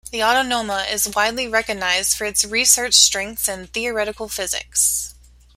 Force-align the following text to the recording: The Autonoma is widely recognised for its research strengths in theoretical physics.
The 0.11 0.21
Autonoma 0.21 0.91
is 0.91 1.13
widely 1.15 1.47
recognised 1.47 2.17
for 2.17 2.25
its 2.25 2.43
research 2.43 2.95
strengths 2.95 3.47
in 3.47 3.67
theoretical 3.67 4.27
physics. 4.29 5.13